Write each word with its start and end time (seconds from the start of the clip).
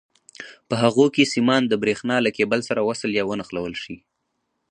په 0.67 0.75
هغو 0.83 1.05
کې 1.15 1.29
سیمان 1.33 1.61
د 1.67 1.73
برېښنا 1.81 2.17
له 2.25 2.29
کېبل 2.37 2.59
سره 2.69 2.85
وصل 2.89 3.09
یا 3.19 3.23
ونښلول 3.25 3.73
شي. 3.83 3.95